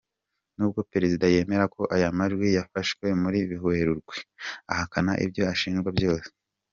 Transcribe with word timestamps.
Nubwo 0.55 0.79
perezida 0.93 1.25
yemera 1.33 1.65
ko 1.75 1.81
aya 1.95 2.09
majwi 2.17 2.47
yafashwe 2.57 3.05
muri 3.21 3.39
Werurwe, 3.65 4.15
ahakana 4.71 5.11
ibyo 5.25 5.43
ashinjwa 5.53 5.91
byose. 5.99 6.29